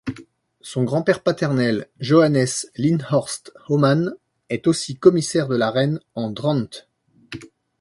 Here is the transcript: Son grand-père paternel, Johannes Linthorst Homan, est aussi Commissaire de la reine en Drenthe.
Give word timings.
Son 0.61 0.83
grand-père 0.83 1.21
paternel, 1.21 1.87
Johannes 1.99 2.47
Linthorst 2.75 3.53
Homan, 3.69 4.15
est 4.49 4.65
aussi 4.65 4.95
Commissaire 4.95 5.47
de 5.47 5.55
la 5.55 5.69
reine 5.69 5.99
en 6.15 6.31
Drenthe. 6.31 6.89